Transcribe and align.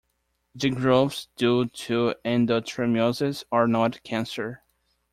The 0.55 0.71
growths 0.71 1.27
due 1.35 1.67
to 1.67 2.15
endometriosis 2.25 3.43
are 3.51 3.67
not 3.67 4.01
cancer. 4.01 4.63